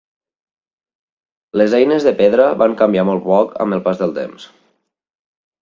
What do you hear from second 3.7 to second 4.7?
el pas del temps.